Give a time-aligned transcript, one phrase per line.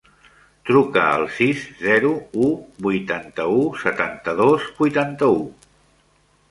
[0.69, 2.09] Truca al sis, zero,
[2.47, 2.49] u,
[2.87, 5.41] vuitanta-u, setanta-dos, vuitanta-u.